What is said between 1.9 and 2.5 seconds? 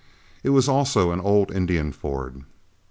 ford.